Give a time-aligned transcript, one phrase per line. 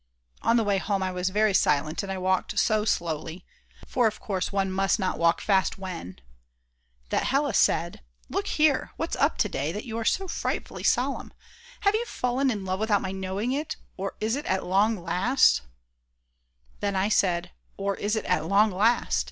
[0.41, 3.45] On the way home I was very silent, and I walked so slowly
[3.85, 6.17] (for of course one must not walk fast when...)
[7.11, 11.33] that Hella said: "Look here, what's up to day, that you are so frightfully solemn?
[11.81, 15.61] Have you fallen in love without my knowing it, or is it at long last....?"
[16.79, 19.19] Then I said "_Or is it at long last!